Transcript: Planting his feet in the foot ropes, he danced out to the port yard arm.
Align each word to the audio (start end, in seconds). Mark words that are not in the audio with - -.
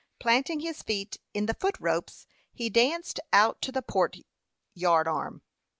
Planting 0.19 0.61
his 0.61 0.81
feet 0.81 1.17
in 1.31 1.45
the 1.45 1.53
foot 1.53 1.77
ropes, 1.79 2.25
he 2.51 2.71
danced 2.71 3.19
out 3.31 3.61
to 3.61 3.71
the 3.71 3.83
port 3.83 4.17
yard 4.73 5.07
arm. 5.07 5.43